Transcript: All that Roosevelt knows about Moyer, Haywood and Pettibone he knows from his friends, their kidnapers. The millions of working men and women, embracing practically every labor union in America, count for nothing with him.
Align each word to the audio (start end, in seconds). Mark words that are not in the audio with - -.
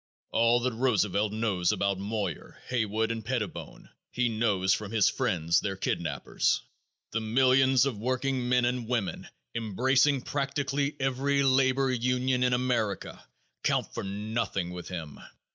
All 0.31 0.59
that 0.61 0.73
Roosevelt 0.73 1.31
knows 1.31 1.71
about 1.71 1.99
Moyer, 1.99 2.57
Haywood 2.69 3.11
and 3.11 3.23
Pettibone 3.23 3.87
he 4.09 4.29
knows 4.29 4.73
from 4.73 4.91
his 4.91 5.07
friends, 5.11 5.59
their 5.59 5.75
kidnapers. 5.75 6.61
The 7.11 7.19
millions 7.19 7.85
of 7.85 7.99
working 7.99 8.49
men 8.49 8.65
and 8.65 8.87
women, 8.87 9.27
embracing 9.53 10.21
practically 10.23 10.95
every 10.99 11.43
labor 11.43 11.91
union 11.91 12.41
in 12.41 12.53
America, 12.53 13.23
count 13.61 13.93
for 13.93 14.03
nothing 14.03 14.71
with 14.71 14.87
him. 14.87 15.19